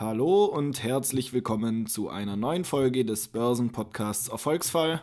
Hallo 0.00 0.46
und 0.46 0.82
herzlich 0.82 1.34
willkommen 1.34 1.86
zu 1.86 2.08
einer 2.08 2.34
neuen 2.34 2.64
Folge 2.64 3.04
des 3.04 3.28
Börsenpodcasts 3.28 4.28
Erfolgsfall. 4.28 5.02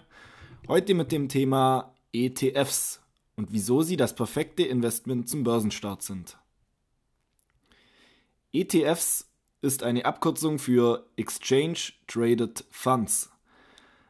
Heute 0.67 0.95
mit 0.95 1.11
dem 1.11 1.29
Thema 1.29 1.93
ETFs 2.13 2.99
und 3.36 3.52
wieso 3.52 3.83
sie 3.83 3.95
das 3.95 4.15
perfekte 4.15 4.63
Investment 4.63 5.29
zum 5.29 5.43
Börsenstart 5.43 6.02
sind. 6.02 6.39
ETFs 8.52 9.29
ist 9.61 9.83
eine 9.83 10.04
Abkürzung 10.04 10.57
für 10.57 11.05
Exchange 11.16 11.93
Traded 12.07 12.66
Funds, 12.71 13.29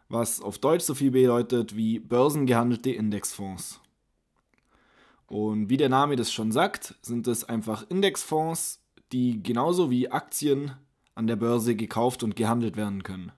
was 0.07 0.41
auf 0.41 0.57
Deutsch 0.57 0.85
so 0.85 0.95
viel 0.95 1.11
bedeutet 1.11 1.75
wie 1.75 1.99
börsengehandelte 1.99 2.91
Indexfonds. 2.91 3.81
Und 5.25 5.69
wie 5.69 5.75
der 5.75 5.89
Name 5.89 6.15
das 6.15 6.31
schon 6.31 6.53
sagt, 6.53 6.95
sind 7.01 7.27
es 7.27 7.43
einfach 7.43 7.85
Indexfonds, 7.89 8.79
die 9.11 9.41
genauso 9.41 9.89
wie 9.89 10.09
Aktien 10.09 10.71
an 11.17 11.27
der 11.27 11.35
Börse 11.35 11.75
gekauft 11.75 12.23
und 12.23 12.35
gehandelt 12.35 12.77
werden 12.77 13.01
können. 13.01 13.31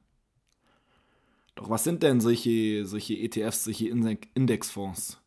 Doch 1.56 1.70
was 1.70 1.84
sind 1.84 2.04
denn 2.04 2.20
solche, 2.20 2.86
solche 2.86 3.16
ETFs, 3.16 3.64
solche 3.64 3.88
Indexfonds? 3.88 5.22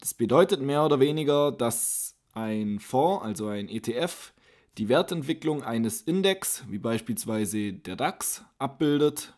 Das 0.00 0.12
bedeutet 0.12 0.60
mehr 0.60 0.84
oder 0.84 1.00
weniger, 1.00 1.52
dass 1.52 2.14
ein 2.32 2.80
Fonds, 2.80 3.24
also 3.24 3.48
ein 3.48 3.68
ETF, 3.68 4.34
die 4.76 4.90
Wertentwicklung 4.90 5.62
eines 5.62 6.02
Index, 6.02 6.64
wie 6.68 6.78
beispielsweise 6.78 7.72
der 7.72 7.96
DAX, 7.96 8.44
abbildet. 8.58 9.34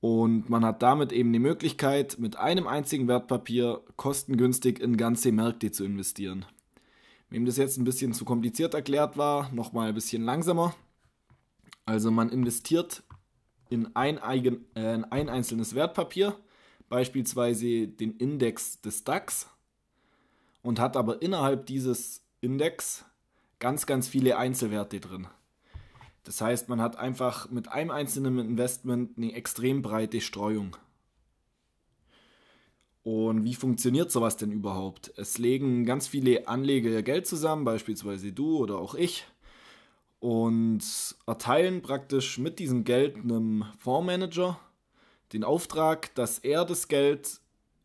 Und 0.00 0.50
man 0.50 0.64
hat 0.64 0.82
damit 0.82 1.12
eben 1.12 1.32
die 1.32 1.38
Möglichkeit, 1.38 2.18
mit 2.18 2.36
einem 2.36 2.66
einzigen 2.66 3.06
Wertpapier 3.06 3.80
kostengünstig 3.96 4.80
in 4.80 4.96
ganze 4.96 5.30
Märkte 5.30 5.70
zu 5.70 5.84
investieren. 5.84 6.44
Wem 7.30 7.46
das 7.46 7.56
jetzt 7.56 7.78
ein 7.78 7.84
bisschen 7.84 8.12
zu 8.12 8.24
kompliziert 8.24 8.74
erklärt 8.74 9.16
war, 9.16 9.52
nochmal 9.52 9.90
ein 9.90 9.94
bisschen 9.94 10.24
langsamer. 10.24 10.74
Also 11.84 12.10
man 12.10 12.28
investiert 12.28 13.02
in 13.70 13.94
ein, 13.96 14.18
eigen, 14.18 14.66
äh, 14.74 14.94
in 14.94 15.04
ein 15.04 15.28
einzelnes 15.28 15.74
Wertpapier, 15.74 16.36
beispielsweise 16.88 17.88
den 17.88 18.16
Index 18.16 18.80
des 18.80 19.04
DAX, 19.04 19.48
und 20.62 20.78
hat 20.78 20.96
aber 20.96 21.22
innerhalb 21.22 21.66
dieses 21.66 22.22
Index 22.40 23.04
ganz, 23.58 23.86
ganz 23.86 24.08
viele 24.08 24.36
Einzelwerte 24.36 25.00
drin. 25.00 25.26
Das 26.24 26.40
heißt, 26.40 26.68
man 26.68 26.80
hat 26.80 26.96
einfach 26.96 27.50
mit 27.50 27.68
einem 27.68 27.90
einzelnen 27.90 28.38
Investment 28.38 29.16
eine 29.16 29.34
extrem 29.34 29.82
breite 29.82 30.20
Streuung. 30.20 30.76
Und 33.02 33.44
wie 33.44 33.54
funktioniert 33.54 34.12
sowas 34.12 34.36
denn 34.36 34.52
überhaupt? 34.52 35.12
Es 35.16 35.38
legen 35.38 35.84
ganz 35.84 36.06
viele 36.06 36.46
Anleger 36.46 37.02
Geld 37.02 37.26
zusammen, 37.26 37.64
beispielsweise 37.64 38.32
du 38.32 38.58
oder 38.58 38.78
auch 38.78 38.94
ich, 38.94 39.26
und 40.22 40.84
erteilen 41.26 41.82
praktisch 41.82 42.38
mit 42.38 42.60
diesem 42.60 42.84
Geld 42.84 43.16
einem 43.16 43.64
Fondsmanager 43.78 44.56
den 45.32 45.42
Auftrag, 45.42 46.14
dass 46.14 46.38
er 46.38 46.64
das 46.64 46.86
Geld 46.86 47.40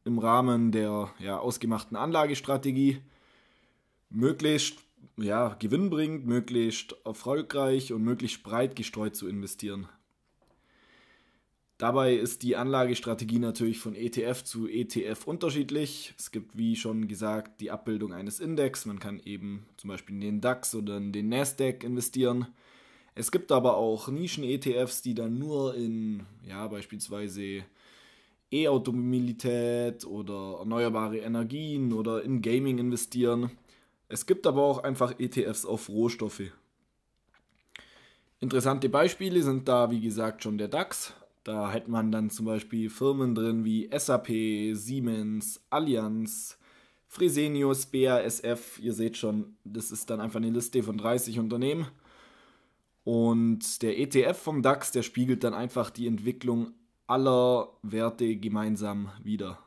im 0.05 0.19
Rahmen 0.19 0.71
der 0.71 1.09
ja, 1.17 1.39
ausgemachten 1.39 1.97
Anlagestrategie 1.97 3.01
möglichst 4.11 4.77
ja, 5.17 5.55
gewinnbringend, 5.57 6.27
möglichst 6.27 6.95
erfolgreich 7.05 7.91
und 7.91 8.03
möglichst 8.03 8.43
breit 8.43 8.75
gestreut 8.75 9.15
zu 9.15 9.27
investieren. 9.27 9.89
Dabei 11.77 12.15
ist 12.15 12.41
die 12.41 12.55
Anlagestrategie 12.55 13.37
natürlich 13.37 13.79
von 13.79 13.93
ETF 13.93 14.43
zu 14.43 14.67
ETF 14.67 15.27
unterschiedlich. 15.27 16.15
Es 16.17 16.31
gibt, 16.31 16.57
wie 16.57 16.75
schon 16.75 17.07
gesagt, 17.07 17.61
die 17.61 17.69
Abbildung 17.69 18.13
eines 18.13 18.39
Index. 18.39 18.87
Man 18.87 18.97
kann 18.97 19.19
eben 19.23 19.67
zum 19.77 19.89
Beispiel 19.89 20.15
in 20.15 20.21
den 20.21 20.41
DAX 20.41 20.73
oder 20.73 20.97
in 20.97 21.11
den 21.11 21.29
Nasdaq 21.29 21.83
investieren. 21.83 22.47
Es 23.13 23.31
gibt 23.31 23.51
aber 23.51 23.77
auch 23.77 24.07
Nischen-ETFs, 24.07 25.03
die 25.03 25.13
dann 25.13 25.37
nur 25.37 25.75
in, 25.75 26.25
ja, 26.43 26.67
beispielsweise 26.67 27.63
E-Automobilität 28.51 30.05
oder 30.05 30.57
erneuerbare 30.59 31.17
Energien 31.17 31.93
oder 31.93 32.23
in 32.23 32.41
Gaming 32.41 32.79
investieren. 32.79 33.51
Es 34.07 34.25
gibt 34.25 34.47
aber 34.47 34.63
auch 34.63 34.83
einfach 34.83 35.19
ETFs 35.19 35.65
auf 35.65 35.89
Rohstoffe. 35.89 36.51
Interessante 38.39 38.89
Beispiele 38.89 39.43
sind 39.43 39.67
da, 39.67 39.91
wie 39.91 40.01
gesagt, 40.01 40.43
schon 40.43 40.57
der 40.57 40.69
DAX. 40.69 41.13
Da 41.47 41.71
hätte 41.71 41.89
man 41.89 42.11
dann 42.11 42.29
zum 42.29 42.45
Beispiel 42.45 42.89
Firmen 42.89 43.33
drin 43.33 43.63
wie 43.63 43.89
SAP, 43.97 44.27
Siemens, 44.73 45.65
Allianz, 45.69 46.59
Fresenius, 47.07 47.85
BASF. 47.85 48.79
Ihr 48.81 48.91
seht 48.91 49.15
schon, 49.15 49.55
das 49.63 49.93
ist 49.93 50.09
dann 50.09 50.19
einfach 50.19 50.41
eine 50.41 50.49
Liste 50.49 50.83
von 50.83 50.97
30 50.97 51.39
Unternehmen. 51.39 51.87
Und 53.05 53.81
der 53.81 53.97
ETF 53.97 54.37
vom 54.37 54.61
DAX, 54.61 54.91
der 54.91 55.03
spiegelt 55.03 55.45
dann 55.45 55.53
einfach 55.53 55.89
die 55.89 56.07
Entwicklung 56.07 56.73
aller 57.07 57.69
Werte 57.81 58.35
gemeinsam 58.35 59.09
wieder. 59.23 59.57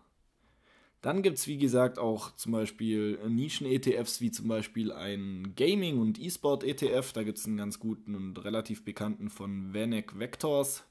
Dann 1.00 1.22
gibt 1.22 1.38
es, 1.38 1.47
wie 1.47 1.56
gesagt, 1.56 1.98
auch 1.98 2.36
zum 2.36 2.52
Beispiel 2.52 3.18
Nischen-ETFs, 3.26 4.20
wie 4.20 4.30
zum 4.30 4.48
Beispiel 4.48 4.92
ein 4.92 5.54
Gaming- 5.56 5.98
und 5.98 6.20
E-Sport-ETF. 6.20 7.14
Da 7.14 7.22
gibt 7.22 7.38
es 7.38 7.47
einen 7.47 7.56
ganz 7.56 7.78
guten 7.78 8.14
und 8.14 8.44
relativ 8.44 8.84
bekannten 8.84 9.30
von 9.30 9.72
Vanek 9.72 10.18
Vectors. 10.18 10.84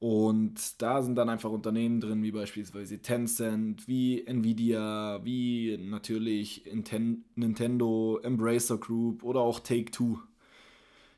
Und 0.00 0.80
da 0.80 1.02
sind 1.02 1.14
dann 1.16 1.28
einfach 1.28 1.50
Unternehmen 1.50 2.00
drin, 2.00 2.22
wie 2.22 2.32
beispielsweise 2.32 3.00
Tencent, 3.00 3.86
wie 3.86 4.26
Nvidia, 4.26 5.20
wie 5.24 5.76
natürlich 5.78 6.64
Nintendo, 7.34 8.18
Embracer 8.22 8.78
Group 8.78 9.22
oder 9.22 9.40
auch 9.40 9.60
Take-Two. 9.60 10.18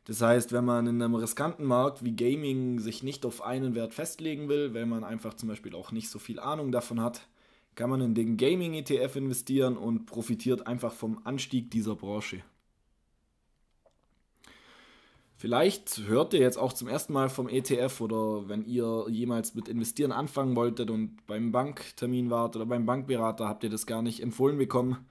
Das 0.06 0.20
heißt, 0.20 0.50
wenn 0.50 0.64
man 0.64 0.88
in 0.88 1.00
einem 1.00 1.14
riskanten 1.14 1.64
Markt 1.64 2.04
wie 2.04 2.16
Gaming 2.16 2.80
sich 2.80 3.04
nicht 3.04 3.24
auf 3.24 3.42
einen 3.42 3.76
Wert 3.76 3.94
festlegen 3.94 4.48
will, 4.48 4.74
wenn 4.74 4.88
man 4.88 5.04
einfach 5.04 5.34
zum 5.34 5.48
Beispiel 5.48 5.76
auch 5.76 5.92
nicht 5.92 6.10
so 6.10 6.18
viel 6.18 6.40
Ahnung 6.40 6.72
davon 6.72 7.00
hat, 7.00 7.28
kann 7.76 7.88
man 7.88 8.00
in 8.00 8.16
den 8.16 8.36
Gaming-ETF 8.36 9.14
investieren 9.14 9.76
und 9.76 10.06
profitiert 10.06 10.66
einfach 10.66 10.92
vom 10.92 11.20
Anstieg 11.22 11.70
dieser 11.70 11.94
Branche. 11.94 12.42
Vielleicht 15.42 16.06
hört 16.06 16.34
ihr 16.34 16.38
jetzt 16.38 16.56
auch 16.56 16.72
zum 16.72 16.86
ersten 16.86 17.12
Mal 17.12 17.28
vom 17.28 17.48
ETF 17.48 18.00
oder 18.00 18.48
wenn 18.48 18.64
ihr 18.64 19.06
jemals 19.08 19.56
mit 19.56 19.66
Investieren 19.66 20.12
anfangen 20.12 20.54
wolltet 20.54 20.88
und 20.88 21.26
beim 21.26 21.50
Banktermin 21.50 22.30
wart 22.30 22.54
oder 22.54 22.64
beim 22.64 22.86
Bankberater 22.86 23.48
habt 23.48 23.64
ihr 23.64 23.70
das 23.70 23.84
gar 23.84 24.02
nicht 24.02 24.22
empfohlen 24.22 24.56
bekommen. 24.56 25.04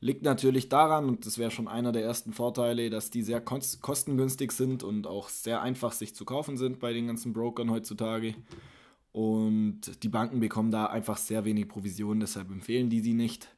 Liegt 0.00 0.24
natürlich 0.24 0.68
daran, 0.68 1.04
und 1.04 1.26
das 1.26 1.38
wäre 1.38 1.52
schon 1.52 1.68
einer 1.68 1.92
der 1.92 2.02
ersten 2.02 2.32
Vorteile, 2.32 2.90
dass 2.90 3.10
die 3.10 3.22
sehr 3.22 3.40
kostengünstig 3.40 4.50
sind 4.50 4.82
und 4.82 5.06
auch 5.06 5.28
sehr 5.28 5.62
einfach 5.62 5.92
sich 5.92 6.12
zu 6.12 6.24
kaufen 6.24 6.56
sind 6.56 6.80
bei 6.80 6.92
den 6.92 7.06
ganzen 7.06 7.32
Brokern 7.32 7.70
heutzutage. 7.70 8.34
Und 9.12 10.02
die 10.02 10.08
Banken 10.08 10.40
bekommen 10.40 10.72
da 10.72 10.86
einfach 10.86 11.18
sehr 11.18 11.44
wenig 11.44 11.68
Provision, 11.68 12.18
deshalb 12.18 12.50
empfehlen 12.50 12.90
die 12.90 12.98
sie 12.98 13.14
nicht. 13.14 13.48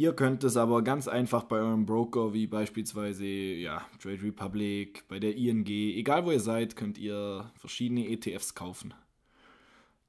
Ihr 0.00 0.14
könnt 0.14 0.44
es 0.44 0.56
aber 0.56 0.80
ganz 0.80 1.08
einfach 1.08 1.44
bei 1.44 1.56
eurem 1.56 1.84
Broker, 1.84 2.32
wie 2.32 2.46
beispielsweise 2.46 3.26
ja, 3.26 3.86
Trade 4.00 4.22
Republic, 4.22 5.04
bei 5.08 5.18
der 5.18 5.36
ING, 5.36 5.66
egal 5.66 6.24
wo 6.24 6.30
ihr 6.30 6.40
seid, 6.40 6.74
könnt 6.74 6.96
ihr 6.96 7.52
verschiedene 7.56 8.08
ETFs 8.08 8.54
kaufen. 8.54 8.94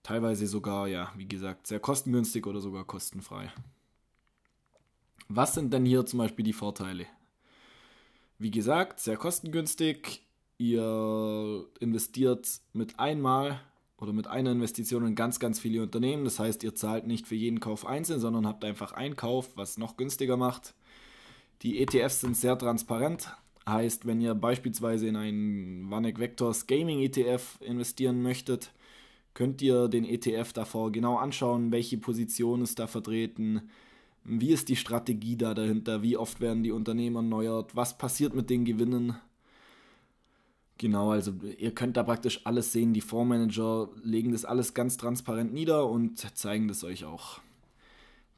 Teilweise 0.01 0.47
sogar, 0.47 0.87
ja, 0.87 1.11
wie 1.17 1.27
gesagt, 1.27 1.67
sehr 1.67 1.81
kostengünstig 1.81 2.47
oder 2.47 2.61
sogar 2.61 2.85
kostenfrei. 2.85 3.51
Was 5.27 5.55
sind 5.55 5.73
denn 5.73 5.85
hier 5.85 6.05
zum 6.05 6.19
Beispiel 6.19 6.45
die 6.45 6.53
Vorteile? 6.53 7.05
Wie 8.39 8.49
gesagt, 8.49 9.01
sehr 9.01 9.17
kostengünstig. 9.17 10.25
Ihr 10.57 11.65
investiert 11.81 12.47
mit 12.71 12.97
einmal 12.97 13.59
oder 14.01 14.13
mit 14.13 14.27
einer 14.27 14.51
Investition 14.51 15.05
in 15.05 15.15
ganz, 15.15 15.39
ganz 15.39 15.59
viele 15.59 15.83
Unternehmen. 15.83 16.25
Das 16.25 16.39
heißt, 16.39 16.63
ihr 16.63 16.73
zahlt 16.75 17.05
nicht 17.05 17.27
für 17.27 17.35
jeden 17.35 17.59
Kauf 17.59 17.85
einzeln, 17.85 18.19
sondern 18.19 18.47
habt 18.47 18.65
einfach 18.65 18.93
einen 18.93 19.15
Kauf, 19.15 19.51
was 19.55 19.77
noch 19.77 19.95
günstiger 19.95 20.37
macht. 20.37 20.73
Die 21.61 21.79
ETFs 21.79 22.21
sind 22.21 22.35
sehr 22.35 22.57
transparent. 22.57 23.31
Heißt, 23.69 24.07
wenn 24.07 24.19
ihr 24.19 24.33
beispielsweise 24.33 25.07
in 25.07 25.15
einen 25.15 25.91
Vanek 25.91 26.17
Vectors 26.17 26.65
Gaming 26.65 26.99
ETF 27.01 27.59
investieren 27.61 28.23
möchtet, 28.23 28.71
könnt 29.35 29.61
ihr 29.61 29.87
den 29.87 30.03
ETF 30.03 30.51
davor 30.51 30.91
genau 30.91 31.17
anschauen, 31.17 31.71
welche 31.71 31.99
Position 31.99 32.63
ist 32.63 32.79
da 32.79 32.87
vertreten, 32.87 33.69
wie 34.23 34.51
ist 34.51 34.69
die 34.69 34.75
Strategie 34.75 35.37
da 35.37 35.53
dahinter, 35.53 36.01
wie 36.01 36.17
oft 36.17 36.41
werden 36.41 36.63
die 36.63 36.71
Unternehmen 36.71 37.17
erneuert, 37.17 37.75
was 37.75 37.97
passiert 37.99 38.33
mit 38.33 38.49
den 38.49 38.65
Gewinnen 38.65 39.15
Genau, 40.81 41.11
also 41.11 41.31
ihr 41.59 41.75
könnt 41.75 41.95
da 41.95 42.01
praktisch 42.01 42.41
alles 42.43 42.71
sehen. 42.71 42.91
Die 42.91 43.01
Fondsmanager 43.01 43.89
legen 44.01 44.31
das 44.31 44.45
alles 44.45 44.73
ganz 44.73 44.97
transparent 44.97 45.53
nieder 45.53 45.87
und 45.87 46.17
zeigen 46.35 46.67
das 46.67 46.83
euch 46.83 47.05
auch. 47.05 47.39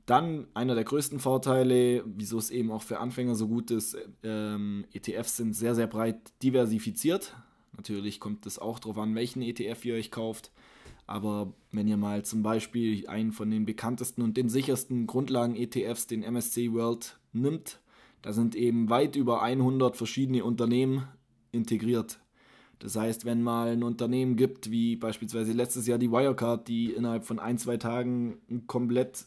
Dann 0.06 0.48
einer 0.54 0.75
der 0.75 0.84
größten 0.84 1.19
Vorteile, 1.19 2.04
wieso 2.06 2.38
es 2.38 2.51
eben 2.51 2.69
auch 2.69 2.81
für 2.81 3.00
Anfänger 3.00 3.36
so 3.36 3.48
gut 3.48 3.72
ist, 3.72 3.95
ähm, 4.24 4.84
ETFs 4.92 5.38
sind 5.38 5.54
sehr, 5.54 5.74
sehr 5.74 5.88
breit 5.88 6.18
diversifiziert. 6.44 7.34
Natürlich 7.78 8.19
kommt 8.19 8.45
es 8.45 8.60
auch 8.60 8.80
darauf 8.80 8.98
an, 8.98 9.16
welchen 9.16 9.42
ETF 9.42 9.86
ihr 9.86 9.95
euch 9.95 10.12
kauft. 10.12 10.51
Aber 11.07 11.54
wenn 11.72 11.88
ihr 11.88 11.95
mal 11.95 12.25
zum 12.25 12.44
Beispiel 12.44 13.07
einen 13.07 13.31
von 13.31 13.50
den 13.51 13.63
bekanntesten 13.63 14.22
und 14.22 14.36
den 14.36 14.50
sichersten 14.50 15.07
Grundlagen-ETFs, 15.07 16.07
den 16.07 16.24
MSC 16.24 16.74
World, 16.74 17.18
nimmt, 17.31 17.80
da 18.22 18.34
sind 18.34 18.54
eben 18.54 18.90
weit 18.90 19.16
über 19.16 19.42
100 19.42 19.95
verschiedene 19.95 20.44
Unternehmen 20.44 21.07
integriert. 21.54 22.19
Das 22.83 22.97
heißt, 22.97 23.24
wenn 23.24 23.41
mal 23.41 23.69
ein 23.69 23.81
Unternehmen 23.81 24.35
gibt, 24.35 24.69
wie 24.69 24.97
beispielsweise 24.97 25.53
letztes 25.53 25.88
Jahr 25.88 25.97
die 25.97 26.12
Wirecard, 26.12 26.68
die 26.68 26.91
innerhalb 26.91 27.24
von 27.24 27.39
ein, 27.39 27.57
zwei 27.57 27.77
Tagen 27.77 28.39
komplett 28.68 29.24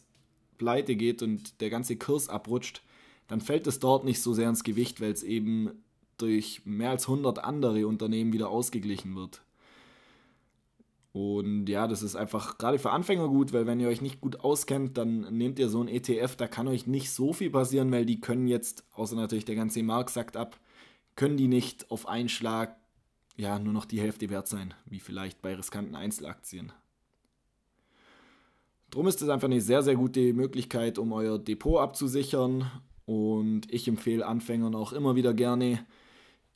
pleite 0.59 0.95
geht 0.95 1.23
und 1.23 1.59
der 1.59 1.71
ganze 1.71 1.95
Kurs 1.95 2.29
abrutscht, 2.29 2.83
dann 3.27 3.41
fällt 3.41 3.65
es 3.65 3.79
dort 3.79 4.05
nicht 4.05 4.21
so 4.21 4.35
sehr 4.35 4.47
ins 4.47 4.63
Gewicht, 4.63 5.01
weil 5.01 5.11
es 5.11 5.23
eben 5.23 5.71
durch 6.19 6.61
mehr 6.65 6.91
als 6.91 7.07
100 7.07 7.43
andere 7.43 7.87
Unternehmen 7.87 8.31
wieder 8.31 8.49
ausgeglichen 8.49 9.15
wird. 9.15 9.41
Und 11.11 11.65
ja, 11.65 11.87
das 11.87 12.03
ist 12.03 12.15
einfach 12.15 12.59
gerade 12.59 12.77
für 12.77 12.91
Anfänger 12.91 13.27
gut, 13.27 13.53
weil 13.53 13.65
wenn 13.65 13.79
ihr 13.79 13.87
euch 13.87 14.01
nicht 14.01 14.21
gut 14.21 14.41
auskennt, 14.41 14.99
dann 14.99 15.35
nehmt 15.35 15.57
ihr 15.57 15.69
so 15.69 15.81
ein 15.81 15.87
ETF, 15.87 16.35
da 16.35 16.47
kann 16.47 16.67
euch 16.67 16.85
nicht 16.85 17.09
so 17.09 17.33
viel 17.33 17.49
passieren, 17.49 17.91
weil 17.91 18.05
die 18.05 18.21
können 18.21 18.47
jetzt, 18.47 18.83
außer 18.93 19.15
natürlich 19.15 19.45
der 19.45 19.55
ganze 19.55 19.81
Markt 19.81 20.11
sagt 20.11 20.37
ab, 20.37 20.59
können 21.15 21.37
die 21.37 21.47
nicht 21.47 21.89
auf 21.89 22.07
einen 22.07 22.29
Schlag 22.29 22.75
ja 23.37 23.59
nur 23.59 23.73
noch 23.73 23.85
die 23.85 24.01
Hälfte 24.01 24.29
wert 24.29 24.47
sein, 24.47 24.73
wie 24.85 24.99
vielleicht 24.99 25.41
bei 25.41 25.55
riskanten 25.55 25.95
Einzelaktien. 25.95 26.73
Drum 28.89 29.07
ist 29.07 29.21
es 29.21 29.29
einfach 29.29 29.47
eine 29.47 29.61
sehr, 29.61 29.83
sehr 29.83 29.95
gute 29.95 30.33
Möglichkeit, 30.33 30.97
um 30.97 31.13
euer 31.13 31.37
Depot 31.37 31.79
abzusichern. 31.79 32.69
Und 33.05 33.71
ich 33.71 33.87
empfehle 33.87 34.25
Anfängern 34.25 34.75
auch 34.75 34.91
immer 34.91 35.15
wieder 35.15 35.33
gerne 35.33 35.85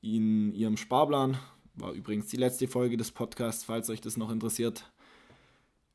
in 0.01 0.54
ihrem 0.54 0.78
Sparplan, 0.78 1.38
war 1.75 1.94
übrigens 1.94 2.28
die 2.28 2.38
letzte 2.38 2.68
Folge 2.68 2.98
des 2.98 3.12
Podcasts, 3.12 3.63
falls 3.63 3.89
euch 3.89 4.01
das 4.01 4.18
noch 4.18 4.31
interessiert, 4.31 4.92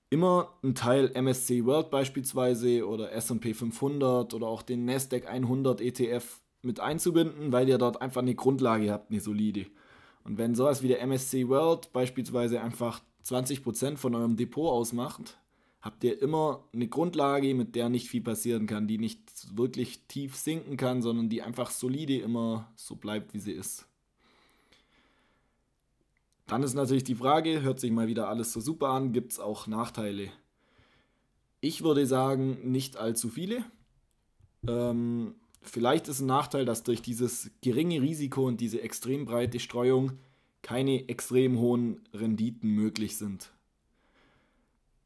immer 0.09 0.53
einen 0.63 0.75
Teil 0.75 1.11
MSC 1.13 1.65
World 1.65 1.91
beispielsweise 1.91 2.87
oder 2.87 3.13
SP 3.13 3.53
500 3.53 4.33
oder 4.33 4.47
auch 4.47 4.63
den 4.63 4.85
Nasdaq 4.85 5.27
100 5.27 5.81
ETF 5.81 6.41
mit 6.63 6.81
einzubinden, 6.81 7.53
weil 7.53 7.69
ihr 7.69 7.79
dort 7.79 8.01
einfach 8.01 8.23
eine 8.23 8.35
Grundlage 8.35 8.91
habt, 8.91 9.11
eine 9.11 9.21
solide. 9.21 9.67
Und 10.27 10.39
wenn 10.39 10.57
sowas 10.57 10.83
wie 10.83 10.89
der 10.89 11.01
MSC 11.03 11.49
World 11.49 11.93
beispielsweise 11.93 12.61
einfach 12.61 13.01
20% 13.25 13.97
von 13.97 14.15
eurem 14.17 14.37
Depot 14.37 14.73
ausmacht, 14.73 15.39
habt 15.81 16.03
ihr 16.03 16.21
immer 16.21 16.65
eine 16.73 16.89
Grundlage, 16.89 17.55
mit 17.55 17.77
der 17.77 17.89
nicht 17.89 18.09
viel 18.09 18.23
passieren 18.23 18.67
kann, 18.67 18.89
die 18.89 18.99
nicht 18.99 19.57
wirklich 19.57 20.01
tief 20.09 20.35
sinken 20.35 20.77
kann, 20.77 21.01
sondern 21.01 21.29
die 21.29 21.43
einfach 21.43 21.71
solide 21.71 22.19
immer 22.19 22.73
so 22.75 22.97
bleibt, 22.97 23.35
wie 23.35 23.39
sie 23.39 23.53
ist. 23.53 23.87
Dann 26.49 26.65
ist 26.65 26.75
natürlich 26.75 27.05
die 27.05 27.15
Frage, 27.15 27.63
hört 27.63 27.79
sich 27.79 27.93
mal 27.93 28.09
wieder 28.09 28.29
alles 28.29 28.53
so 28.53 28.61
super 28.61 28.89
an, 28.89 29.13
gibt 29.13 29.31
es 29.33 29.39
auch 29.39 29.69
Nachteile? 29.69 30.31
Ich 31.61 31.85
würde 31.85 32.05
sagen, 32.05 32.71
nicht 32.71 32.97
allzu 32.97 33.29
viele. 33.29 33.65
Ähm, 34.67 35.37
Vielleicht 35.63 36.09
ist 36.09 36.21
ein 36.21 36.27
Nachteil, 36.27 36.65
dass 36.65 36.83
durch 36.83 37.03
dieses 37.03 37.51
geringe 37.63 38.01
Risiko 38.01 38.47
und 38.47 38.61
diese 38.61 38.81
extrem 38.83 39.25
breite 39.25 39.59
Streuung 39.61 40.13
keine 40.63 41.09
extrem 41.09 41.59
hohen 41.59 42.01
Renditen 42.13 42.71
möglich 42.71 43.17
sind. 43.17 43.53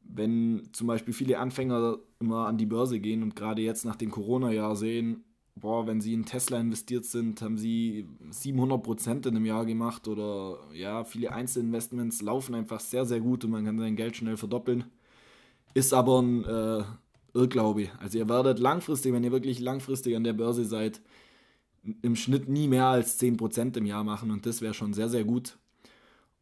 Wenn 0.01 0.69
zum 0.71 0.87
Beispiel 0.87 1.13
viele 1.13 1.39
Anfänger 1.39 1.99
immer 2.19 2.47
an 2.47 2.57
die 2.57 2.65
Börse 2.65 2.99
gehen 2.99 3.23
und 3.23 3.35
gerade 3.35 3.61
jetzt 3.61 3.85
nach 3.85 3.95
dem 3.95 4.11
Corona-Jahr 4.11 4.75
sehen, 4.75 5.23
boah, 5.55 5.87
wenn 5.87 6.01
sie 6.01 6.13
in 6.13 6.25
Tesla 6.25 6.59
investiert 6.59 7.05
sind, 7.05 7.41
haben 7.41 7.57
sie 7.57 8.07
700 8.29 8.81
Prozent 8.81 9.25
in 9.25 9.35
einem 9.35 9.45
Jahr 9.45 9.65
gemacht 9.65 10.07
oder 10.07 10.59
ja, 10.73 11.03
viele 11.03 11.31
Einzelinvestments 11.31 12.21
laufen 12.21 12.55
einfach 12.55 12.79
sehr, 12.79 13.05
sehr 13.05 13.19
gut 13.19 13.45
und 13.45 13.51
man 13.51 13.65
kann 13.65 13.77
sein 13.77 13.95
Geld 13.95 14.17
schnell 14.17 14.37
verdoppeln. 14.37 14.85
Ist 15.73 15.93
aber 15.93 16.21
ein 16.21 16.43
äh, 16.43 16.83
Irrglaube. 17.33 17.89
Also 17.99 18.17
ihr 18.17 18.29
werdet 18.29 18.59
langfristig, 18.59 19.13
wenn 19.13 19.23
ihr 19.23 19.31
wirklich 19.31 19.59
langfristig 19.59 20.15
an 20.15 20.23
der 20.23 20.33
Börse 20.33 20.65
seid, 20.65 21.01
im 22.01 22.15
Schnitt 22.15 22.47
nie 22.47 22.67
mehr 22.67 22.85
als 22.85 23.19
10% 23.19 23.77
im 23.77 23.85
Jahr 23.85 24.03
machen 24.03 24.31
und 24.31 24.45
das 24.45 24.61
wäre 24.61 24.73
schon 24.73 24.93
sehr, 24.93 25.09
sehr 25.09 25.23
gut. 25.23 25.57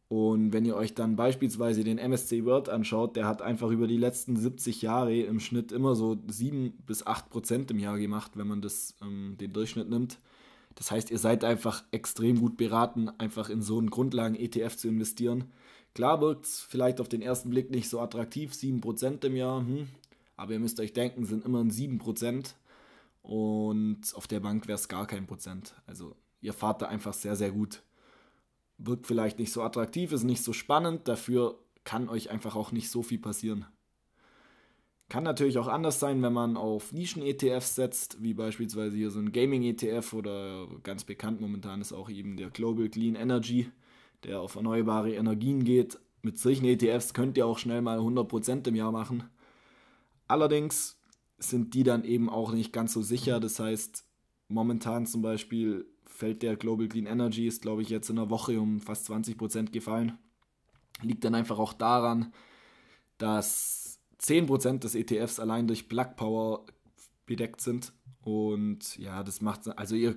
Und 0.08 0.52
wenn 0.52 0.64
ihr 0.64 0.74
euch 0.74 0.94
dann 0.94 1.14
beispielsweise 1.14 1.84
den 1.84 1.96
MSC 1.96 2.44
World 2.44 2.68
anschaut, 2.68 3.14
der 3.14 3.28
hat 3.28 3.42
einfach 3.42 3.70
über 3.70 3.86
die 3.86 3.96
letzten 3.96 4.36
70 4.36 4.82
Jahre 4.82 5.16
im 5.16 5.38
Schnitt 5.38 5.70
immer 5.70 5.94
so 5.94 6.18
7 6.26 6.72
bis 6.84 7.06
8% 7.06 7.70
im 7.70 7.78
Jahr 7.78 7.96
gemacht, 7.96 8.32
wenn 8.34 8.48
man 8.48 8.60
das, 8.60 8.96
ähm, 9.02 9.36
den 9.40 9.52
Durchschnitt 9.52 9.88
nimmt. 9.88 10.18
Das 10.74 10.90
heißt, 10.90 11.12
ihr 11.12 11.18
seid 11.18 11.44
einfach 11.44 11.84
extrem 11.92 12.40
gut 12.40 12.56
beraten, 12.56 13.08
einfach 13.18 13.50
in 13.50 13.62
so 13.62 13.78
einen 13.78 13.90
Grundlagen-ETF 13.90 14.76
zu 14.76 14.88
investieren. 14.88 15.44
Klar 15.94 16.20
wirkt 16.20 16.46
es 16.46 16.60
vielleicht 16.60 17.00
auf 17.00 17.08
den 17.08 17.22
ersten 17.22 17.50
Blick 17.50 17.70
nicht 17.70 17.88
so 17.88 18.00
attraktiv, 18.00 18.52
7% 18.52 19.24
im 19.24 19.36
Jahr, 19.36 19.60
hm, 19.60 19.86
aber 20.40 20.54
ihr 20.54 20.58
müsst 20.58 20.80
euch 20.80 20.94
denken, 20.94 21.26
sind 21.26 21.44
immer 21.44 21.60
ein 21.60 21.70
7% 21.70 22.54
und 23.20 24.00
auf 24.14 24.26
der 24.26 24.40
Bank 24.40 24.66
wäre 24.66 24.76
es 24.76 24.88
gar 24.88 25.06
kein 25.06 25.26
Prozent. 25.26 25.74
Also 25.86 26.16
ihr 26.40 26.54
fahrt 26.54 26.80
da 26.80 26.86
einfach 26.86 27.12
sehr, 27.12 27.36
sehr 27.36 27.50
gut. 27.50 27.82
Wirkt 28.78 29.06
vielleicht 29.06 29.38
nicht 29.38 29.52
so 29.52 29.62
attraktiv, 29.62 30.12
ist 30.12 30.24
nicht 30.24 30.42
so 30.42 30.54
spannend, 30.54 31.08
dafür 31.08 31.58
kann 31.84 32.08
euch 32.08 32.30
einfach 32.30 32.56
auch 32.56 32.72
nicht 32.72 32.88
so 32.90 33.02
viel 33.02 33.18
passieren. 33.18 33.66
Kann 35.10 35.24
natürlich 35.24 35.58
auch 35.58 35.68
anders 35.68 36.00
sein, 36.00 36.22
wenn 36.22 36.32
man 36.32 36.56
auf 36.56 36.92
Nischen-ETFs 36.92 37.74
setzt, 37.74 38.22
wie 38.22 38.32
beispielsweise 38.32 38.96
hier 38.96 39.10
so 39.10 39.18
ein 39.18 39.32
Gaming-ETF 39.32 40.14
oder 40.14 40.68
ganz 40.82 41.04
bekannt 41.04 41.42
momentan 41.42 41.82
ist 41.82 41.92
auch 41.92 42.08
eben 42.08 42.38
der 42.38 42.48
Global 42.48 42.88
Clean 42.88 43.14
Energy, 43.14 43.70
der 44.24 44.40
auf 44.40 44.54
erneuerbare 44.54 45.12
Energien 45.12 45.64
geht. 45.64 45.98
Mit 46.22 46.38
solchen 46.38 46.64
ETFs 46.64 47.12
könnt 47.12 47.36
ihr 47.36 47.46
auch 47.46 47.58
schnell 47.58 47.82
mal 47.82 47.98
100% 47.98 48.66
im 48.68 48.74
Jahr 48.74 48.92
machen. 48.92 49.24
Allerdings 50.30 50.96
sind 51.38 51.74
die 51.74 51.82
dann 51.82 52.04
eben 52.04 52.30
auch 52.30 52.52
nicht 52.52 52.72
ganz 52.72 52.92
so 52.92 53.02
sicher. 53.02 53.40
Das 53.40 53.58
heißt, 53.58 54.04
momentan 54.46 55.04
zum 55.04 55.22
Beispiel 55.22 55.86
fällt 56.06 56.42
der 56.44 56.54
Global 56.54 56.86
Clean 56.86 57.06
Energy, 57.06 57.48
ist 57.48 57.62
glaube 57.62 57.82
ich 57.82 57.88
jetzt 57.88 58.10
in 58.10 58.18
einer 58.18 58.30
Woche 58.30 58.60
um 58.60 58.78
fast 58.78 59.10
20% 59.10 59.72
gefallen. 59.72 60.18
Liegt 61.02 61.24
dann 61.24 61.34
einfach 61.34 61.58
auch 61.58 61.72
daran, 61.72 62.32
dass 63.18 63.98
10% 64.20 64.78
des 64.78 64.94
ETFs 64.94 65.40
allein 65.40 65.66
durch 65.66 65.88
Black 65.88 66.16
Power 66.16 66.64
bedeckt 67.26 67.60
sind. 67.60 67.92
Und 68.22 68.98
ja, 68.98 69.24
das 69.24 69.40
macht, 69.40 69.66
also 69.76 69.96
ihr, 69.96 70.16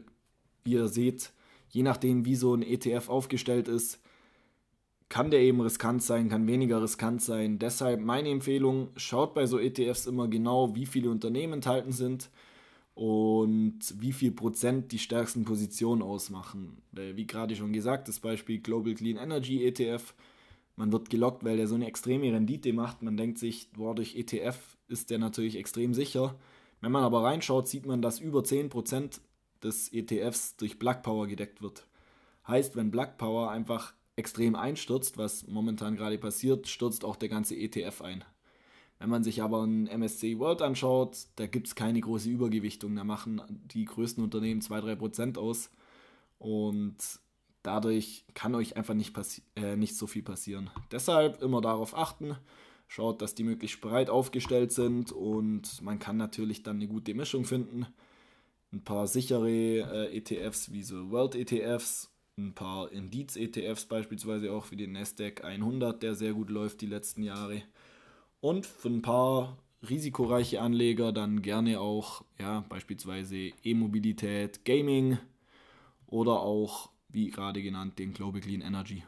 ihr 0.63 0.89
seht, 0.89 1.33
je 1.69 1.81
nachdem, 1.81 2.25
wie 2.25 2.35
so 2.35 2.53
ein 2.53 2.61
ETF 2.61 3.09
aufgestellt 3.09 3.67
ist, 3.67 3.99
kann 5.09 5.31
der 5.31 5.41
eben 5.41 5.61
riskant 5.61 6.01
sein, 6.01 6.29
kann 6.29 6.47
weniger 6.47 6.81
riskant 6.81 7.21
sein. 7.21 7.59
Deshalb 7.59 8.01
meine 8.01 8.29
Empfehlung, 8.29 8.89
schaut 8.95 9.33
bei 9.33 9.45
so 9.45 9.59
ETFs 9.59 10.07
immer 10.07 10.27
genau, 10.27 10.75
wie 10.75 10.85
viele 10.85 11.11
Unternehmen 11.11 11.53
enthalten 11.53 11.91
sind 11.91 12.29
und 12.95 13.79
wie 13.99 14.13
viel 14.13 14.31
Prozent 14.31 14.91
die 14.91 14.99
stärksten 14.99 15.45
Positionen 15.45 16.01
ausmachen. 16.01 16.81
Wie 16.91 17.27
gerade 17.27 17.55
schon 17.55 17.73
gesagt, 17.73 18.07
das 18.07 18.19
Beispiel 18.19 18.59
Global 18.59 18.93
Clean 18.93 19.17
Energy 19.17 19.65
ETF. 19.65 20.13
Man 20.75 20.91
wird 20.91 21.11
gelockt, 21.11 21.43
weil 21.43 21.57
der 21.57 21.67
so 21.67 21.75
eine 21.75 21.87
extreme 21.87 22.33
Rendite 22.33 22.73
macht. 22.73 23.03
Man 23.03 23.17
denkt 23.17 23.37
sich, 23.37 23.71
boah, 23.71 23.93
durch 23.93 24.15
ETF 24.15 24.57
ist 24.87 25.11
der 25.11 25.19
natürlich 25.19 25.55
extrem 25.55 25.93
sicher. 25.93 26.35
Wenn 26.81 26.91
man 26.91 27.03
aber 27.03 27.23
reinschaut, 27.23 27.67
sieht 27.67 27.85
man, 27.85 28.01
dass 28.01 28.19
über 28.19 28.39
10% 28.39 29.19
des 29.63 29.93
ETFs 29.93 30.57
durch 30.57 30.79
Black 30.79 31.03
Power 31.03 31.27
gedeckt 31.27 31.61
wird. 31.61 31.87
Heißt, 32.47 32.75
wenn 32.75 32.91
Black 32.91 33.17
Power 33.17 33.51
einfach 33.51 33.93
extrem 34.15 34.55
einstürzt, 34.55 35.17
was 35.17 35.47
momentan 35.47 35.95
gerade 35.95 36.17
passiert, 36.17 36.67
stürzt 36.67 37.03
auch 37.03 37.15
der 37.15 37.29
ganze 37.29 37.55
ETF 37.55 38.01
ein. 38.01 38.23
Wenn 38.99 39.09
man 39.09 39.23
sich 39.23 39.41
aber 39.41 39.63
ein 39.63 39.83
MSCI 39.85 40.39
World 40.39 40.61
anschaut, 40.61 41.17
da 41.35 41.47
gibt 41.47 41.67
es 41.67 41.75
keine 41.75 41.99
große 41.99 42.29
Übergewichtung. 42.29 42.95
Da 42.95 43.03
machen 43.03 43.41
die 43.49 43.85
größten 43.85 44.23
Unternehmen 44.23 44.61
2-3% 44.61 45.37
aus. 45.37 45.69
Und 46.39 46.95
dadurch 47.63 48.23
kann 48.33 48.55
euch 48.55 48.77
einfach 48.77 48.93
nicht, 48.93 49.13
äh, 49.55 49.75
nicht 49.75 49.97
so 49.97 50.07
viel 50.07 50.23
passieren. 50.23 50.69
Deshalb 50.91 51.41
immer 51.41 51.59
darauf 51.59 51.97
achten. 51.97 52.37
Schaut, 52.87 53.21
dass 53.21 53.33
die 53.33 53.43
möglichst 53.43 53.81
breit 53.81 54.09
aufgestellt 54.09 54.71
sind 54.71 55.11
und 55.11 55.81
man 55.81 55.99
kann 55.99 56.15
natürlich 56.15 56.61
dann 56.61 56.75
eine 56.75 56.87
gute 56.87 57.13
Mischung 57.15 57.43
finden. 57.43 57.87
Ein 58.71 58.83
paar 58.83 59.07
sichere 59.07 59.49
äh, 59.49 60.17
ETFs 60.17 60.71
wie 60.71 60.83
so 60.83 61.09
World 61.09 61.35
ETFs 61.35 62.12
ein 62.37 62.53
paar 62.53 62.91
Indiz-ETFs 62.91 63.85
beispielsweise 63.85 64.51
auch 64.51 64.71
wie 64.71 64.75
den 64.75 64.93
Nasdaq 64.93 65.43
100, 65.43 66.01
der 66.01 66.15
sehr 66.15 66.33
gut 66.33 66.49
läuft 66.49 66.81
die 66.81 66.87
letzten 66.87 67.23
Jahre. 67.23 67.61
Und 68.41 68.65
für 68.65 68.89
ein 68.89 69.01
paar 69.01 69.57
risikoreiche 69.87 70.61
Anleger 70.61 71.11
dann 71.11 71.41
gerne 71.41 71.79
auch 71.79 72.23
ja, 72.39 72.65
beispielsweise 72.69 73.51
E-Mobilität, 73.63 74.65
Gaming 74.65 75.17
oder 76.07 76.39
auch, 76.41 76.89
wie 77.09 77.29
gerade 77.29 77.61
genannt, 77.61 77.99
den 77.99 78.13
Global 78.13 78.41
Clean 78.41 78.61
Energy. 78.61 79.03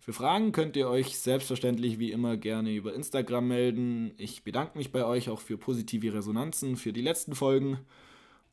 Für 0.00 0.12
Fragen 0.12 0.52
könnt 0.52 0.74
ihr 0.76 0.88
euch 0.88 1.18
selbstverständlich 1.18 1.98
wie 1.98 2.12
immer 2.12 2.36
gerne 2.36 2.72
über 2.72 2.94
Instagram 2.94 3.46
melden. 3.46 4.12
Ich 4.16 4.42
bedanke 4.42 4.78
mich 4.78 4.90
bei 4.90 5.04
euch 5.04 5.28
auch 5.28 5.40
für 5.40 5.58
positive 5.58 6.14
Resonanzen 6.14 6.76
für 6.76 6.92
die 6.92 7.02
letzten 7.02 7.34
Folgen 7.34 7.78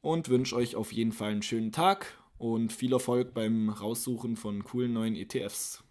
und 0.01 0.29
wünsche 0.29 0.55
euch 0.55 0.75
auf 0.75 0.91
jeden 0.91 1.13
Fall 1.13 1.31
einen 1.31 1.41
schönen 1.41 1.71
Tag 1.71 2.17
und 2.37 2.73
viel 2.73 2.93
Erfolg 2.93 3.33
beim 3.33 3.69
Raussuchen 3.69 4.35
von 4.35 4.63
coolen 4.63 4.93
neuen 4.93 5.15
ETFs. 5.15 5.84